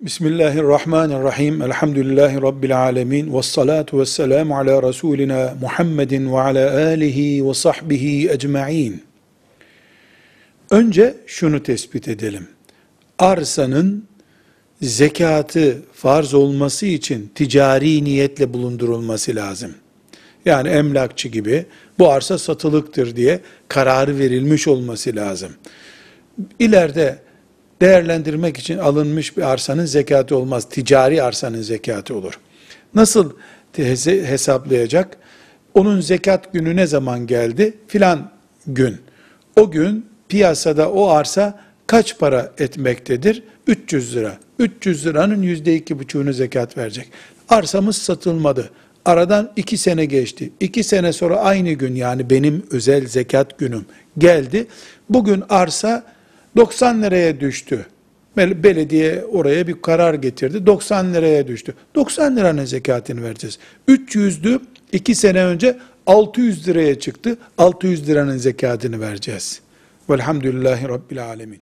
[0.00, 1.62] Bismillahirrahmanirrahim.
[1.62, 3.34] Elhamdülillahi Rabbil alemin.
[3.34, 9.02] Ve salatu ve selamu ala Resulina Muhammedin ve ala alihi ve sahbihi ecma'in.
[10.70, 12.48] Önce şunu tespit edelim.
[13.18, 14.04] Arsanın
[14.82, 19.74] zekatı farz olması için ticari niyetle bulundurulması lazım.
[20.44, 21.66] Yani emlakçı gibi
[21.98, 25.50] bu arsa satılıktır diye kararı verilmiş olması lazım.
[26.58, 27.27] İleride
[27.80, 30.68] değerlendirmek için alınmış bir arsanın zekatı olmaz.
[30.68, 32.38] Ticari arsanın zekatı olur.
[32.94, 33.32] Nasıl
[34.06, 35.16] hesaplayacak?
[35.74, 37.74] Onun zekat günü ne zaman geldi?
[37.88, 38.30] Filan
[38.66, 38.96] gün.
[39.56, 43.42] O gün piyasada o arsa kaç para etmektedir?
[43.66, 44.38] 300 lira.
[44.58, 47.08] 300 liranın yüzde iki buçuğunu zekat verecek.
[47.48, 48.70] Arsamız satılmadı.
[49.04, 50.52] Aradan iki sene geçti.
[50.60, 53.86] İki sene sonra aynı gün yani benim özel zekat günüm
[54.18, 54.66] geldi.
[55.10, 56.04] Bugün arsa
[56.56, 57.86] 90 liraya düştü.
[58.36, 60.66] Belediye oraya bir karar getirdi.
[60.66, 61.74] 90 liraya düştü.
[61.94, 63.58] 90 liranın zekatını vereceğiz.
[63.88, 64.60] 300'dü.
[64.92, 67.38] 2 sene önce 600 liraya çıktı.
[67.58, 69.60] 600 liranın zekatını vereceğiz.
[70.10, 71.67] Velhamdülillahi Rabbil Alemin.